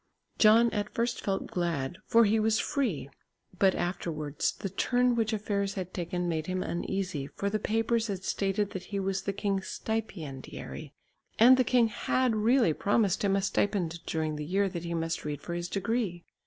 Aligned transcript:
John 0.39 0.71
at 0.71 0.89
first 0.95 1.21
felt 1.21 1.45
glad, 1.45 1.99
for 2.07 2.25
he 2.25 2.39
was 2.39 2.57
free, 2.57 3.11
but 3.59 3.75
afterwards 3.75 4.51
the 4.51 4.69
turn 4.69 5.13
which 5.13 5.31
affairs 5.31 5.75
had 5.75 5.93
taken 5.93 6.27
made 6.27 6.47
him 6.47 6.63
uneasy, 6.63 7.27
for 7.35 7.51
the 7.51 7.59
papers 7.59 8.07
had 8.07 8.23
stated 8.23 8.71
that 8.71 8.85
he 8.85 8.99
was 8.99 9.21
the 9.21 9.31
king's 9.31 9.67
stipendiary, 9.67 10.91
and 11.37 11.55
the 11.55 11.63
king 11.63 11.89
had 11.89 12.35
really 12.35 12.73
promised 12.73 13.23
him 13.23 13.35
a 13.35 13.43
stipend 13.43 14.03
during 14.07 14.37
the 14.37 14.43
year 14.43 14.67
that 14.69 14.85
he 14.85 14.95
must 14.95 15.23
read 15.23 15.39
for 15.39 15.53
his 15.53 15.69
degree. 15.69 16.23